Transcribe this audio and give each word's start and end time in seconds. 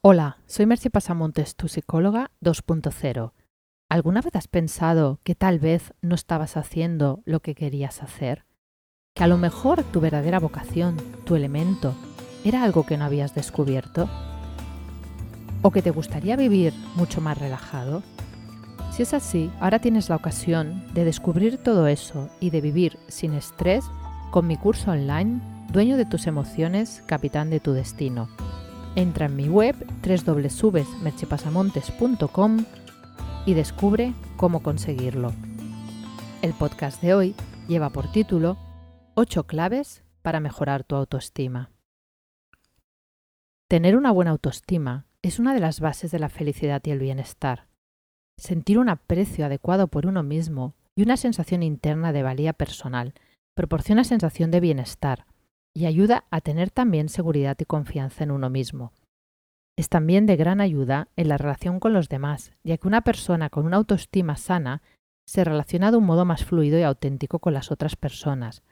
Hola, 0.00 0.38
soy 0.46 0.64
Mercy 0.64 0.90
Pasamontes, 0.90 1.56
tu 1.56 1.66
psicóloga 1.66 2.30
2.0. 2.40 3.32
¿Alguna 3.88 4.20
vez 4.20 4.36
has 4.36 4.46
pensado 4.46 5.18
que 5.24 5.34
tal 5.34 5.58
vez 5.58 5.92
no 6.02 6.14
estabas 6.14 6.56
haciendo 6.56 7.20
lo 7.24 7.40
que 7.40 7.56
querías 7.56 8.00
hacer? 8.00 8.44
Que 9.16 9.24
a 9.24 9.26
lo 9.26 9.38
mejor 9.38 9.82
tu 9.82 10.00
verdadera 10.00 10.38
vocación, 10.38 10.96
tu 11.24 11.34
elemento, 11.34 11.96
era 12.44 12.62
algo 12.62 12.86
que 12.86 12.96
no 12.96 13.06
habías 13.06 13.34
descubierto? 13.34 14.08
¿O 15.62 15.72
que 15.72 15.82
te 15.82 15.90
gustaría 15.90 16.36
vivir 16.36 16.72
mucho 16.94 17.20
más 17.20 17.36
relajado? 17.36 18.04
Si 18.92 19.02
es 19.02 19.12
así, 19.14 19.50
ahora 19.58 19.80
tienes 19.80 20.08
la 20.08 20.16
ocasión 20.16 20.84
de 20.94 21.04
descubrir 21.04 21.58
todo 21.58 21.88
eso 21.88 22.30
y 22.38 22.50
de 22.50 22.60
vivir 22.60 23.00
sin 23.08 23.34
estrés 23.34 23.84
con 24.30 24.46
mi 24.46 24.56
curso 24.56 24.92
online, 24.92 25.40
Dueño 25.72 25.98
de 25.98 26.06
tus 26.06 26.26
emociones, 26.26 27.02
capitán 27.04 27.50
de 27.50 27.60
tu 27.60 27.72
destino. 27.72 28.30
Entra 28.94 29.26
en 29.26 29.36
mi 29.36 29.48
web 29.48 29.76
www.merchepasamontes.com 30.02 32.64
y 33.46 33.54
descubre 33.54 34.12
cómo 34.36 34.62
conseguirlo. 34.62 35.32
El 36.42 36.52
podcast 36.54 37.00
de 37.02 37.14
hoy 37.14 37.34
lleva 37.68 37.90
por 37.90 38.10
título 38.10 38.56
8 39.14 39.46
claves 39.46 40.02
para 40.22 40.40
mejorar 40.40 40.82
tu 40.84 40.96
autoestima. 40.96 41.70
Tener 43.68 43.96
una 43.96 44.10
buena 44.10 44.32
autoestima 44.32 45.06
es 45.22 45.38
una 45.38 45.54
de 45.54 45.60
las 45.60 45.80
bases 45.80 46.10
de 46.10 46.18
la 46.18 46.28
felicidad 46.28 46.82
y 46.84 46.90
el 46.90 46.98
bienestar. 46.98 47.68
Sentir 48.38 48.78
un 48.78 48.88
aprecio 48.88 49.46
adecuado 49.46 49.88
por 49.88 50.06
uno 50.06 50.22
mismo 50.22 50.74
y 50.96 51.02
una 51.02 51.16
sensación 51.16 51.62
interna 51.62 52.12
de 52.12 52.22
valía 52.22 52.52
personal 52.52 53.14
proporciona 53.54 54.04
sensación 54.04 54.50
de 54.50 54.60
bienestar 54.60 55.24
y 55.78 55.86
ayuda 55.86 56.24
a 56.32 56.40
tener 56.40 56.70
también 56.70 57.08
seguridad 57.08 57.56
y 57.60 57.64
confianza 57.64 58.24
en 58.24 58.32
uno 58.32 58.50
mismo. 58.50 58.92
Es 59.76 59.88
también 59.88 60.26
de 60.26 60.34
gran 60.34 60.60
ayuda 60.60 61.06
en 61.14 61.28
la 61.28 61.38
relación 61.38 61.78
con 61.78 61.92
los 61.92 62.08
demás, 62.08 62.50
ya 62.64 62.78
que 62.78 62.88
una 62.88 63.02
persona 63.02 63.48
con 63.48 63.64
una 63.64 63.76
autoestima 63.76 64.36
sana 64.36 64.82
se 65.24 65.44
relaciona 65.44 65.92
de 65.92 65.98
un 65.98 66.04
modo 66.04 66.24
más 66.24 66.44
fluido 66.44 66.80
y 66.80 66.82
auténtico 66.82 67.38
con 67.38 67.54
las 67.54 67.70
otras 67.70 67.94
personas, 67.94 68.64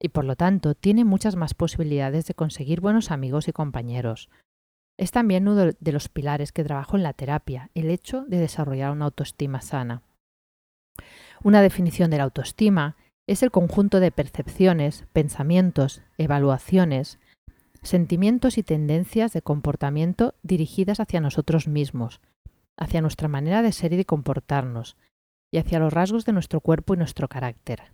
y 0.00 0.10
por 0.10 0.24
lo 0.24 0.36
tanto 0.36 0.76
tiene 0.76 1.04
muchas 1.04 1.34
más 1.34 1.52
posibilidades 1.54 2.26
de 2.26 2.34
conseguir 2.34 2.80
buenos 2.80 3.10
amigos 3.10 3.48
y 3.48 3.52
compañeros. 3.52 4.30
Es 4.96 5.10
también 5.10 5.48
uno 5.48 5.72
de 5.72 5.92
los 5.92 6.08
pilares 6.08 6.52
que 6.52 6.62
trabajo 6.62 6.96
en 6.96 7.02
la 7.02 7.12
terapia, 7.12 7.70
el 7.74 7.90
hecho 7.90 8.24
de 8.28 8.38
desarrollar 8.38 8.92
una 8.92 9.06
autoestima 9.06 9.62
sana. 9.62 10.02
Una 11.42 11.60
definición 11.60 12.08
de 12.12 12.18
la 12.18 12.24
autoestima 12.24 12.94
es 13.26 13.42
el 13.42 13.50
conjunto 13.50 14.00
de 14.00 14.10
percepciones, 14.10 15.06
pensamientos, 15.12 16.02
evaluaciones, 16.18 17.18
sentimientos 17.82 18.58
y 18.58 18.62
tendencias 18.62 19.32
de 19.32 19.42
comportamiento 19.42 20.34
dirigidas 20.42 21.00
hacia 21.00 21.20
nosotros 21.20 21.68
mismos, 21.68 22.20
hacia 22.76 23.00
nuestra 23.00 23.28
manera 23.28 23.62
de 23.62 23.72
ser 23.72 23.92
y 23.92 23.96
de 23.96 24.04
comportarnos, 24.04 24.96
y 25.52 25.58
hacia 25.58 25.78
los 25.78 25.92
rasgos 25.92 26.24
de 26.24 26.32
nuestro 26.32 26.60
cuerpo 26.60 26.94
y 26.94 26.96
nuestro 26.96 27.28
carácter. 27.28 27.92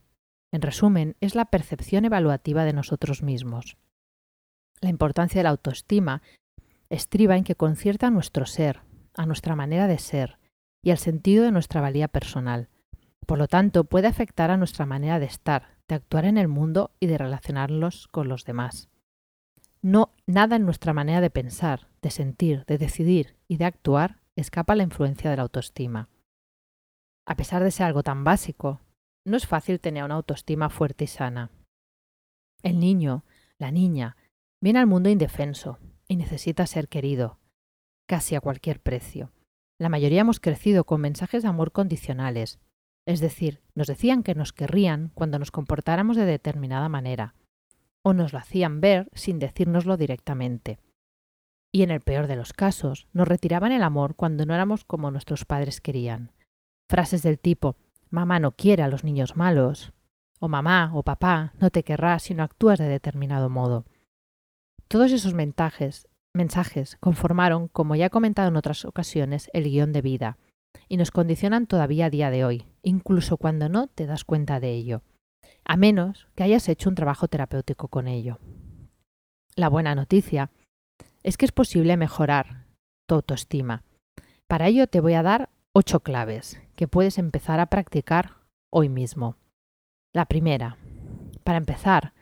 En 0.53 0.63
resumen, 0.63 1.17
es 1.21 1.35
la 1.35 1.47
percepción 1.47 2.05
evaluativa 2.05 2.65
de 2.65 2.73
nosotros 2.73 3.23
mismos. 3.23 3.77
La 4.81 4.89
importancia 4.89 5.41
de 5.41 5.45
la 5.45 5.51
autoestima 5.51 6.23
estriba 6.89 7.37
en 7.37 7.45
que 7.45 7.55
concierta 7.55 8.07
a 8.07 8.11
nuestro 8.11 8.47
ser, 8.47 8.81
a 9.15 9.27
nuestra 9.27 9.57
manera 9.57 9.89
de 9.89 9.99
ser 9.99 10.39
y 10.83 10.91
al 10.91 10.99
sentido 10.99 11.45
de 11.45 11.53
nuestra 11.53 11.81
valía 11.81 12.09
personal. 12.09 12.69
Por 13.29 13.37
lo 13.37 13.47
tanto, 13.47 13.85
puede 13.85 14.07
afectar 14.07 14.51
a 14.51 14.57
nuestra 14.57 14.87
manera 14.87 15.19
de 15.19 15.27
estar, 15.27 15.77
de 15.87 15.97
actuar 15.97 16.25
en 16.25 16.39
el 16.39 16.49
mundo 16.49 16.93
y 16.99 17.09
de 17.09 17.19
relacionarnos 17.19 18.09
con 18.09 18.27
los 18.27 18.47
demás. 18.47 18.89
No 19.83 20.15
nada 20.27 20.57
en 20.57 20.65
nuestra 20.65 20.95
manera 20.95 21.21
de 21.21 21.29
pensar, 21.29 21.89
de 22.01 22.11
sentir, 22.11 22.65
de 22.65 22.79
decidir 22.79 23.37
y 23.47 23.59
de 23.59 23.67
actuar 23.67 24.23
escapa 24.35 24.73
a 24.73 24.77
la 24.77 24.85
influencia 24.85 25.29
de 25.29 25.37
la 25.37 25.43
autoestima. 25.43 26.09
A 27.27 27.37
pesar 27.37 27.63
de 27.63 27.71
ser 27.71 27.85
algo 27.85 28.03
tan 28.03 28.25
básico, 28.25 28.81
no 29.27 29.37
es 29.37 29.47
fácil 29.47 29.79
tener 29.79 30.05
una 30.05 30.15
autoestima 30.15 30.71
fuerte 30.71 31.05
y 31.05 31.09
sana. 31.09 31.51
El 32.63 32.81
niño, 32.81 33.27
la 33.59 33.71
niña, 33.71 34.17
viene 34.63 34.79
al 34.79 34.87
mundo 34.87 35.11
indefenso 35.11 35.79
y 36.09 36.17
necesita 36.17 36.67
ser 36.67 36.89
querido, 36.89 37.39
casi 38.09 38.37
a 38.37 38.41
cualquier 38.41 38.81
precio. 38.81 39.33
La 39.79 39.91
mayoría 39.91 40.23
hemos 40.23 40.41
crecido 40.41 40.85
con 40.85 41.03
mensajes 41.03 41.43
de 41.43 41.51
amor 41.51 41.73
condicionales, 41.73 42.59
es 43.09 43.21
decir, 43.21 43.63
nos 43.75 43.87
decían 43.87 44.23
que 44.23 44.35
nos 44.35 44.53
querrían 44.53 45.13
cuando 45.15 45.39
nos 45.39 45.51
comportáramos 45.51 46.15
de 46.15 46.27
determinada 46.27 46.91
manera, 46.91 47.35
o 48.03 48.13
nos 48.13 48.35
lo 48.35 48.39
hacían 48.39 48.83
ver 48.83 49.09
sin 49.15 49.39
decírnoslo 49.39 49.97
directamente. 49.97 50.79
Y 51.73 51.85
en 51.85 51.91
el 51.91 52.03
peor 52.03 52.27
de 52.27 52.37
los 52.37 52.53
casos, 52.53 53.09
nos 53.15 53.27
retiraban 53.27 53.73
el 53.73 53.83
amor 53.83 54.15
cuando 54.15 54.45
no 54.45 54.53
éramos 54.53 54.85
como 54.85 55.11
nuestros 55.11 55.47
padres 55.47 55.81
querían. 55.81 56.33
Frases 56.91 57.23
del 57.23 57.39
tipo 57.39 57.77
mamá 58.11 58.41
no 58.41 58.53
quiere 58.53 58.83
a 58.83 58.89
los 58.89 59.05
niños 59.05 59.37
malos, 59.37 59.95
o 60.39 60.49
mamá 60.49 60.91
o 60.93 61.03
papá 61.03 61.55
no 61.59 61.71
te 61.71 61.85
querrá 61.85 62.19
si 62.19 62.35
no 62.35 62.43
actúas 62.43 62.79
de 62.79 62.89
determinado 62.89 63.49
modo. 63.49 63.87
Todos 64.87 65.13
esos 65.13 65.33
mensajes, 65.33 66.09
mensajes 66.35 66.99
conformaron, 67.01 67.69
como 67.69 67.97
ya 67.97 68.07
he 68.07 68.11
comentado 68.11 68.49
en 68.49 68.57
otras 68.57 68.85
ocasiones, 68.85 69.49
el 69.55 69.65
guion 69.65 69.95
de 69.95 70.03
vida, 70.03 70.37
y 70.89 70.97
nos 70.97 71.11
condicionan 71.11 71.67
todavía 71.67 72.07
a 72.07 72.11
día 72.11 72.31
de 72.31 72.45
hoy, 72.45 72.65
incluso 72.83 73.37
cuando 73.37 73.69
no 73.69 73.87
te 73.89 74.07
das 74.07 74.25
cuenta 74.25 74.61
de 74.61 74.73
ello, 74.73 75.03
a 75.65 75.77
menos 75.77 76.29
que 76.35 76.43
hayas 76.43 76.69
hecho 76.69 76.89
un 76.89 76.95
trabajo 76.95 77.29
terapéutico 77.29 77.89
con 77.89 78.09
ello. 78.09 78.39
La 79.55 79.69
buena 79.69 79.95
noticia 79.95 80.51
es 81.23 81.37
que 81.37 81.45
es 81.45 81.53
posible 81.53 81.97
mejorar 81.97 82.67
tu 83.07 83.17
autoestima. 83.17 83.83
Para 84.47 84.69
ello 84.69 84.87
te 84.87 85.01
voy 85.01 85.15
a 85.15 85.23
dar 85.23 85.51
ocho 85.75 86.01
claves 86.01 86.61
que 86.75 86.89
puedes 86.89 87.19
empezar 87.19 87.61
a 87.61 87.67
practicar 87.67 88.37
hoy 88.71 88.89
mismo. 88.89 89.37
La 90.15 90.27
primera, 90.27 90.79
para 91.45 91.59
empezar, 91.59 92.15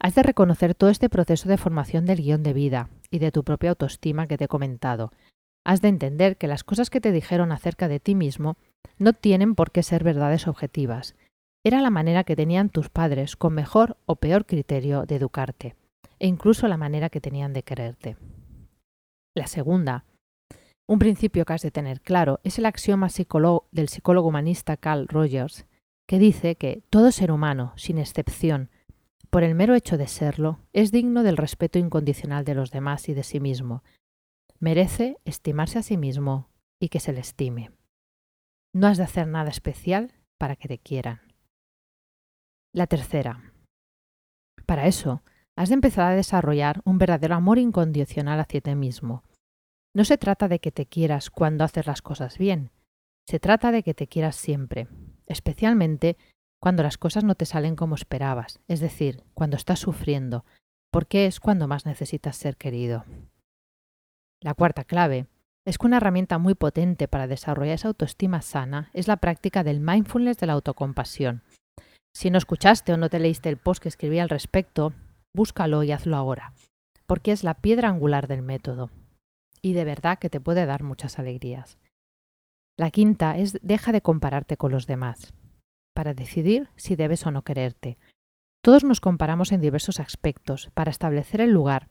has 0.00 0.14
de 0.14 0.22
reconocer 0.22 0.74
todo 0.74 0.90
este 0.90 1.08
proceso 1.08 1.48
de 1.48 1.56
formación 1.56 2.04
del 2.04 2.18
guion 2.18 2.42
de 2.42 2.52
vida 2.52 2.90
y 3.10 3.20
de 3.20 3.30
tu 3.30 3.44
propia 3.44 3.70
autoestima 3.70 4.26
que 4.26 4.36
te 4.36 4.44
he 4.44 4.48
comentado. 4.48 5.12
Has 5.64 5.80
de 5.80 5.88
entender 5.88 6.36
que 6.36 6.48
las 6.48 6.64
cosas 6.64 6.90
que 6.90 7.00
te 7.00 7.12
dijeron 7.12 7.52
acerca 7.52 7.88
de 7.88 8.00
ti 8.00 8.14
mismo 8.14 8.56
no 8.98 9.12
tienen 9.12 9.54
por 9.54 9.70
qué 9.70 9.82
ser 9.82 10.04
verdades 10.04 10.48
objetivas. 10.48 11.14
Era 11.64 11.80
la 11.80 11.90
manera 11.90 12.24
que 12.24 12.36
tenían 12.36 12.70
tus 12.70 12.88
padres, 12.88 13.36
con 13.36 13.54
mejor 13.54 13.96
o 14.06 14.16
peor 14.16 14.46
criterio, 14.46 15.06
de 15.06 15.16
educarte, 15.16 15.76
e 16.18 16.26
incluso 16.26 16.66
la 16.66 16.76
manera 16.76 17.08
que 17.08 17.20
tenían 17.20 17.52
de 17.52 17.62
quererte. 17.62 18.16
La 19.34 19.46
segunda, 19.46 20.04
un 20.88 20.98
principio 20.98 21.44
que 21.44 21.52
has 21.52 21.62
de 21.62 21.70
tener 21.70 22.00
claro, 22.00 22.40
es 22.42 22.58
el 22.58 22.66
axioma 22.66 23.08
del 23.70 23.88
psicólogo 23.88 24.28
humanista 24.28 24.76
Carl 24.76 25.06
Rogers, 25.06 25.64
que 26.08 26.18
dice 26.18 26.56
que 26.56 26.82
todo 26.90 27.12
ser 27.12 27.30
humano, 27.30 27.72
sin 27.76 27.98
excepción, 27.98 28.68
por 29.30 29.44
el 29.44 29.54
mero 29.54 29.74
hecho 29.74 29.96
de 29.96 30.08
serlo, 30.08 30.58
es 30.72 30.92
digno 30.92 31.22
del 31.22 31.38
respeto 31.38 31.78
incondicional 31.78 32.44
de 32.44 32.54
los 32.54 32.70
demás 32.70 33.08
y 33.08 33.14
de 33.14 33.22
sí 33.22 33.40
mismo. 33.40 33.82
Merece 34.62 35.18
estimarse 35.24 35.80
a 35.80 35.82
sí 35.82 35.96
mismo 35.96 36.48
y 36.80 36.88
que 36.88 37.00
se 37.00 37.12
le 37.12 37.18
estime. 37.18 37.72
No 38.72 38.86
has 38.86 38.96
de 38.96 39.02
hacer 39.02 39.26
nada 39.26 39.50
especial 39.50 40.14
para 40.38 40.54
que 40.54 40.68
te 40.68 40.78
quieran. 40.78 41.20
La 42.72 42.86
tercera. 42.86 43.52
Para 44.64 44.86
eso, 44.86 45.24
has 45.56 45.70
de 45.70 45.74
empezar 45.74 46.12
a 46.12 46.14
desarrollar 46.14 46.80
un 46.84 46.98
verdadero 46.98 47.34
amor 47.34 47.58
incondicional 47.58 48.38
hacia 48.38 48.60
ti 48.60 48.76
mismo. 48.76 49.24
No 49.96 50.04
se 50.04 50.16
trata 50.16 50.46
de 50.46 50.60
que 50.60 50.70
te 50.70 50.86
quieras 50.86 51.30
cuando 51.30 51.64
haces 51.64 51.88
las 51.88 52.00
cosas 52.00 52.38
bien, 52.38 52.70
se 53.28 53.40
trata 53.40 53.72
de 53.72 53.82
que 53.82 53.94
te 53.94 54.06
quieras 54.06 54.36
siempre, 54.36 54.86
especialmente 55.26 56.16
cuando 56.60 56.84
las 56.84 56.98
cosas 56.98 57.24
no 57.24 57.34
te 57.34 57.46
salen 57.46 57.74
como 57.74 57.96
esperabas, 57.96 58.60
es 58.68 58.78
decir, 58.78 59.24
cuando 59.34 59.56
estás 59.56 59.80
sufriendo, 59.80 60.44
porque 60.92 61.26
es 61.26 61.40
cuando 61.40 61.66
más 61.66 61.84
necesitas 61.84 62.36
ser 62.36 62.56
querido. 62.56 63.04
La 64.42 64.54
cuarta 64.54 64.82
clave 64.82 65.26
es 65.64 65.78
que 65.78 65.86
una 65.86 65.98
herramienta 65.98 66.38
muy 66.38 66.54
potente 66.54 67.06
para 67.06 67.28
desarrollar 67.28 67.76
esa 67.76 67.88
autoestima 67.88 68.42
sana 68.42 68.90
es 68.92 69.06
la 69.06 69.16
práctica 69.16 69.62
del 69.62 69.78
mindfulness 69.78 70.38
de 70.38 70.48
la 70.48 70.54
autocompasión. 70.54 71.42
Si 72.14 72.30
no 72.30 72.38
escuchaste 72.38 72.92
o 72.92 72.96
no 72.96 73.08
te 73.08 73.20
leíste 73.20 73.48
el 73.48 73.56
post 73.56 73.82
que 73.82 73.88
escribí 73.88 74.18
al 74.18 74.28
respecto, 74.28 74.92
búscalo 75.32 75.84
y 75.84 75.92
hazlo 75.92 76.16
ahora, 76.16 76.52
porque 77.06 77.30
es 77.30 77.44
la 77.44 77.54
piedra 77.54 77.88
angular 77.88 78.26
del 78.26 78.42
método. 78.42 78.90
Y 79.62 79.74
de 79.74 79.84
verdad 79.84 80.18
que 80.18 80.28
te 80.28 80.40
puede 80.40 80.66
dar 80.66 80.82
muchas 80.82 81.20
alegrías. 81.20 81.78
La 82.76 82.90
quinta 82.90 83.38
es 83.38 83.58
deja 83.62 83.92
de 83.92 84.02
compararte 84.02 84.56
con 84.56 84.72
los 84.72 84.88
demás, 84.88 85.32
para 85.94 86.14
decidir 86.14 86.68
si 86.74 86.96
debes 86.96 87.24
o 87.26 87.30
no 87.30 87.42
quererte. 87.42 87.96
Todos 88.60 88.82
nos 88.82 89.00
comparamos 89.00 89.52
en 89.52 89.60
diversos 89.60 90.00
aspectos 90.00 90.70
para 90.74 90.90
establecer 90.90 91.40
el 91.40 91.52
lugar 91.52 91.88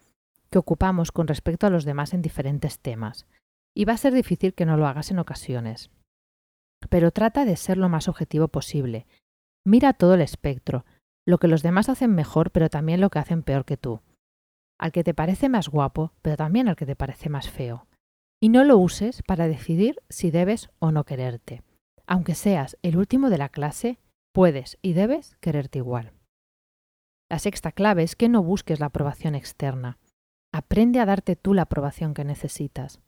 que 0.52 0.60
ocupamos 0.60 1.12
con 1.12 1.28
respecto 1.28 1.66
a 1.66 1.70
los 1.70 1.86
demás 1.86 2.14
en 2.14 2.22
diferentes 2.22 2.80
temas 2.80 3.26
y 3.74 3.86
va 3.86 3.94
a 3.94 3.98
ser 3.98 4.14
difícil 4.14 4.54
que 4.54 4.66
no 4.66 4.78
lo 4.78 4.86
hagas 4.88 5.12
en 5.12 5.20
ocasiones. 5.20 5.90
Pero 6.90 7.12
trata 7.12 7.46
de 7.46 7.56
ser 7.56 7.78
lo 7.78 7.90
más 7.90 8.08
objetivo 8.08 8.48
posible. 8.50 9.08
Mira 9.66 9.94
todo 9.94 10.16
el 10.16 10.22
espectro, 10.22 10.86
lo 11.26 11.38
que 11.38 11.48
los 11.48 11.64
demás 11.64 11.90
hacen 11.90 12.14
mejor, 12.14 12.52
pero 12.52 12.70
también 12.70 13.00
lo 13.00 13.10
que 13.10 13.20
hacen 13.20 13.44
peor 13.44 13.66
que 13.66 13.78
tú. 13.78 14.02
Al 14.80 14.92
que 14.92 15.04
te 15.04 15.14
parece 15.14 15.48
más 15.48 15.70
guapo, 15.70 16.14
pero 16.22 16.36
también 16.36 16.68
al 16.68 16.76
que 16.76 16.86
te 16.86 16.96
parece 16.96 17.30
más 17.30 17.50
feo. 17.50 17.88
Y 18.42 18.50
no 18.50 18.64
lo 18.64 18.78
uses 18.78 19.22
para 19.22 19.48
decidir 19.48 20.02
si 20.10 20.32
debes 20.32 20.70
o 20.80 20.92
no 20.92 21.06
quererte. 21.06 21.64
Aunque 22.08 22.34
seas 22.34 22.78
el 22.82 22.98
último 22.98 23.30
de 23.30 23.38
la 23.38 23.50
clase, 23.50 24.00
puedes 24.34 24.80
y 24.82 24.94
debes 24.94 25.38
quererte 25.40 25.78
igual. 25.78 26.14
La 27.30 27.40
sexta 27.40 27.72
clave 27.72 28.04
es 28.04 28.16
que 28.16 28.28
no 28.28 28.44
busques 28.44 28.80
la 28.80 28.88
aprobación 28.88 29.36
externa. 29.36 30.00
Aprende 30.54 31.00
a 31.00 31.06
darte 31.06 31.36
tú 31.36 31.54
la 31.54 31.64
aprobación 31.64 32.14
que 32.14 32.26
necesitas. 32.26 33.00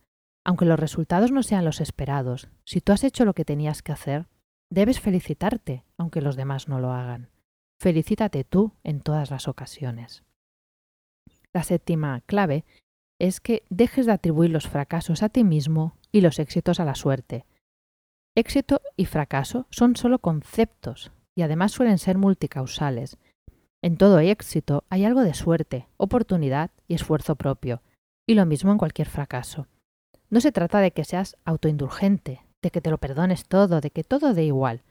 Aunque 0.46 0.66
los 0.66 0.80
resultados 0.80 1.32
no 1.32 1.44
sean 1.44 1.66
los 1.66 1.82
esperados, 1.82 2.50
si 2.66 2.82
tú 2.82 2.92
has 2.92 3.04
hecho 3.04 3.26
lo 3.26 3.34
que 3.34 3.46
tenías 3.46 3.82
que 3.82 3.92
hacer, 3.92 4.28
debes 4.70 5.00
felicitarte, 5.00 5.84
aunque 5.98 6.22
los 6.22 6.36
demás 6.36 6.68
no 6.68 6.80
lo 6.80 6.92
hagan. 6.92 7.30
Felicítate 7.80 8.44
tú 8.44 8.74
en 8.84 9.02
todas 9.02 9.32
las 9.32 9.48
ocasiones. 9.48 10.24
La 11.54 11.64
séptima 11.64 12.22
clave 12.22 12.66
es 13.20 13.40
que 13.40 13.64
dejes 13.70 14.06
de 14.06 14.14
atribuir 14.14 14.52
los 14.52 14.68
fracasos 14.68 15.22
a 15.22 15.30
ti 15.30 15.44
mismo 15.44 15.96
y 16.12 16.22
los 16.22 16.40
éxitos 16.40 16.80
a 16.80 16.86
la 16.86 16.96
suerte. 16.96 17.46
Éxito 18.36 18.82
y 18.98 19.06
fracaso 19.06 19.68
son 19.70 19.96
solo 19.96 20.20
conceptos 20.20 21.12
y 21.36 21.44
además 21.44 21.72
suelen 21.72 22.00
ser 22.00 22.18
multicausales. 22.18 23.18
En 23.84 23.98
todo 23.98 24.20
éxito 24.20 24.86
hay 24.90 25.04
algo 25.04 25.24
de 25.24 25.34
suerte, 25.34 25.90
oportunidad 25.98 26.72
y 26.88 26.94
esfuerzo 26.94 27.36
propio, 27.36 27.82
y 28.26 28.34
lo 28.34 28.46
mismo 28.46 28.72
en 28.72 28.78
cualquier 28.78 29.10
fracaso. 29.10 29.68
No 30.30 30.40
se 30.40 30.54
trata 30.54 30.80
de 30.80 30.92
que 30.92 31.04
seas 31.04 31.36
autoindulgente, 31.44 32.46
de 32.62 32.72
que 32.72 32.80
te 32.80 32.90
lo 32.90 32.98
perdones 32.98 33.46
todo, 33.46 33.82
de 33.82 33.92
que 33.92 34.06
todo 34.06 34.34
dé 34.34 34.46
igual. 34.46 34.84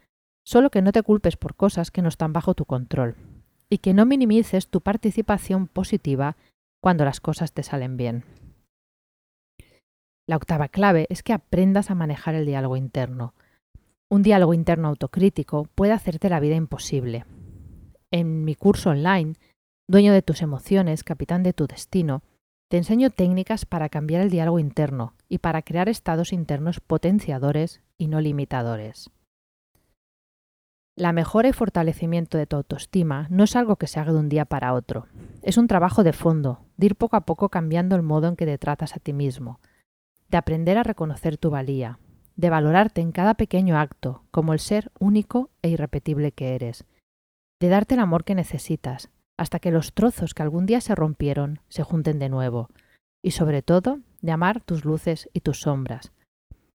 Solo 0.45 0.69
que 0.69 0.83
no 0.83 0.91
te 0.91 1.01
culpes 1.01 1.37
por 1.37 1.55
cosas 1.55 1.89
que 1.89 2.03
no 2.03 2.07
están 2.07 2.33
bajo 2.33 2.53
tu 2.53 2.65
control 2.65 3.15
y 3.67 3.79
que 3.79 3.95
no 3.95 4.05
minimices 4.05 4.67
tu 4.67 4.81
participación 4.81 5.65
positiva 5.67 6.37
cuando 6.79 7.03
las 7.03 7.19
cosas 7.19 7.51
te 7.51 7.63
salen 7.63 7.97
bien. 7.97 8.25
La 10.27 10.35
octava 10.35 10.67
clave 10.67 11.07
es 11.09 11.23
que 11.23 11.33
aprendas 11.33 11.89
a 11.89 11.95
manejar 11.95 12.35
el 12.35 12.45
diálogo 12.45 12.77
interno. 12.77 13.33
Un 14.07 14.21
diálogo 14.21 14.53
interno 14.53 14.89
autocrítico 14.89 15.67
puede 15.73 15.93
hacerte 15.93 16.29
la 16.29 16.39
vida 16.39 16.53
imposible. 16.53 17.25
En 18.13 18.45
mi 18.45 18.53
curso 18.53 18.91
online, 18.91 19.33
Dueño 19.89 20.13
de 20.13 20.21
tus 20.21 20.43
emociones, 20.43 21.03
capitán 21.03 21.41
de 21.41 21.51
tu 21.51 21.65
destino, 21.65 22.21
te 22.69 22.77
enseño 22.77 23.09
técnicas 23.09 23.65
para 23.65 23.89
cambiar 23.89 24.21
el 24.21 24.29
diálogo 24.29 24.59
interno 24.59 25.15
y 25.29 25.39
para 25.39 25.63
crear 25.63 25.89
estados 25.89 26.31
internos 26.31 26.79
potenciadores 26.79 27.81
y 27.97 28.07
no 28.07 28.21
limitadores. 28.21 29.09
La 30.95 31.11
mejora 31.11 31.49
y 31.49 31.53
fortalecimiento 31.53 32.37
de 32.37 32.45
tu 32.45 32.55
autoestima 32.55 33.25
no 33.31 33.45
es 33.45 33.55
algo 33.55 33.77
que 33.77 33.87
se 33.87 33.99
haga 33.99 34.13
de 34.13 34.19
un 34.19 34.29
día 34.29 34.45
para 34.45 34.73
otro. 34.73 35.07
Es 35.41 35.57
un 35.57 35.67
trabajo 35.67 36.03
de 36.03 36.13
fondo, 36.13 36.61
de 36.77 36.85
ir 36.85 36.95
poco 36.95 37.15
a 37.15 37.25
poco 37.25 37.49
cambiando 37.49 37.95
el 37.95 38.03
modo 38.03 38.27
en 38.27 38.35
que 38.35 38.45
te 38.45 38.59
tratas 38.59 38.95
a 38.95 38.99
ti 38.99 39.11
mismo, 39.11 39.59
de 40.29 40.37
aprender 40.37 40.77
a 40.77 40.83
reconocer 40.83 41.37
tu 41.37 41.49
valía, 41.49 41.97
de 42.35 42.51
valorarte 42.51 43.01
en 43.01 43.11
cada 43.11 43.33
pequeño 43.33 43.75
acto 43.79 44.23
como 44.29 44.53
el 44.53 44.59
ser 44.59 44.91
único 44.99 45.49
e 45.63 45.69
irrepetible 45.69 46.31
que 46.31 46.53
eres, 46.53 46.85
de 47.63 47.69
darte 47.69 47.93
el 47.93 48.01
amor 48.01 48.25
que 48.25 48.35
necesitas, 48.35 49.09
hasta 49.37 49.57
que 49.59 49.71
los 49.71 49.93
trozos 49.93 50.33
que 50.33 50.43
algún 50.43 50.65
día 50.65 50.81
se 50.81 50.95
rompieron 50.95 51.61
se 51.69 51.81
junten 51.83 52.19
de 52.19 52.27
nuevo, 52.27 52.67
y 53.23 53.31
sobre 53.31 53.61
todo 53.61 53.99
de 54.21 54.33
amar 54.33 54.59
tus 54.59 54.83
luces 54.83 55.29
y 55.31 55.39
tus 55.39 55.61
sombras, 55.61 56.11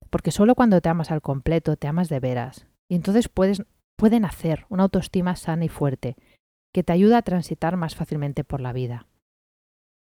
porque 0.08 0.30
solo 0.30 0.54
cuando 0.54 0.80
te 0.80 0.88
amas 0.88 1.10
al 1.10 1.20
completo 1.20 1.76
te 1.76 1.88
amas 1.88 2.08
de 2.08 2.20
veras, 2.20 2.66
y 2.88 2.94
entonces 2.94 3.28
puedes 3.28 3.62
pueden 3.96 4.24
hacer 4.24 4.64
una 4.70 4.84
autoestima 4.84 5.36
sana 5.36 5.66
y 5.66 5.68
fuerte, 5.68 6.16
que 6.72 6.82
te 6.82 6.94
ayuda 6.94 7.18
a 7.18 7.22
transitar 7.22 7.76
más 7.76 7.94
fácilmente 7.94 8.42
por 8.42 8.62
la 8.62 8.72
vida. 8.72 9.08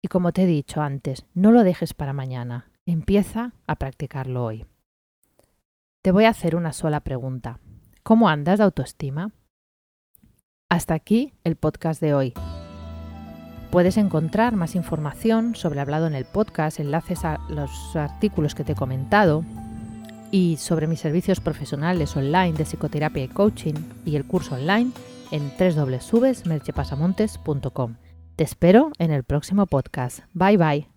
Y 0.02 0.08
como 0.08 0.32
te 0.32 0.44
he 0.44 0.46
dicho 0.46 0.82
antes, 0.82 1.26
no 1.34 1.52
lo 1.52 1.66
dejes 1.66 1.94
para 1.94 2.14
mañana, 2.14 2.72
empieza 2.86 3.52
a 3.66 3.76
practicarlo 3.76 4.46
hoy. 4.46 4.66
Te 6.02 6.14
voy 6.14 6.24
a 6.24 6.30
hacer 6.30 6.56
una 6.56 6.72
sola 6.72 7.02
pregunta. 7.02 7.60
¿Cómo 8.04 8.30
andas 8.30 8.60
de 8.60 8.64
autoestima? 8.64 9.34
Hasta 10.70 10.94
aquí 10.94 11.34
el 11.44 11.56
podcast 11.56 12.00
de 12.02 12.14
hoy. 12.14 12.34
Puedes 13.72 13.98
encontrar 13.98 14.56
más 14.56 14.76
información 14.76 15.56
sobre 15.56 15.82
hablado 15.82 16.06
en 16.08 16.16
el 16.16 16.24
podcast, 16.26 16.80
enlaces 16.80 17.26
a 17.26 17.40
los 17.50 17.96
artículos 17.96 18.56
que 18.56 18.64
te 18.64 18.72
he 18.74 18.76
comentado 18.76 19.44
y 20.32 20.58
sobre 20.58 20.88
mis 20.88 21.00
servicios 21.00 21.40
profesionales 21.40 22.18
online 22.18 22.54
de 22.54 22.66
psicoterapia 22.66 23.24
y 23.24 23.30
coaching 23.30 23.76
y 24.06 24.16
el 24.16 24.26
curso 24.26 24.56
online 24.56 24.92
en 25.32 25.52
www.merchepasamontes.com. 25.58 27.96
Te 28.36 28.44
espero 28.44 28.92
en 29.00 29.12
el 29.12 29.24
próximo 29.24 29.68
podcast. 29.68 30.20
Bye 30.34 30.58
bye. 30.58 30.97